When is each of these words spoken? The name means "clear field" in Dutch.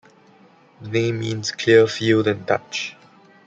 The 0.81 0.89
name 0.89 1.19
means 1.19 1.51
"clear 1.51 1.85
field" 1.85 2.25
in 2.25 2.43
Dutch. 2.45 2.95